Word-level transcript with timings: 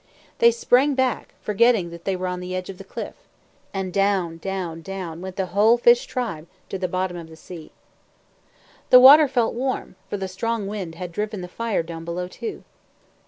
They 0.39 0.49
sprang 0.49 0.95
back, 0.95 1.35
forgetting 1.43 1.91
that 1.91 2.05
they 2.05 2.15
were 2.15 2.25
on 2.25 2.39
the 2.39 2.55
edge 2.55 2.71
of 2.71 2.79
the 2.79 2.83
cliff. 2.83 3.13
And 3.71 3.93
down, 3.93 4.39
down, 4.39 4.81
down, 4.81 5.21
went 5.21 5.35
the 5.35 5.45
whole 5.53 5.77
fish 5.77 6.07
tribe 6.07 6.47
to 6.69 6.79
the 6.79 6.87
bottom 6.87 7.15
of 7.17 7.29
the 7.29 7.35
sea. 7.35 7.71
The 8.89 8.99
water 8.99 9.27
felt 9.27 9.53
warm, 9.53 9.97
for 10.09 10.17
the 10.17 10.27
strong 10.27 10.65
wind 10.65 10.95
had 10.95 11.11
driven 11.11 11.41
the 11.41 11.47
fire 11.47 11.83
down 11.83 12.03
below, 12.03 12.27
too. 12.27 12.63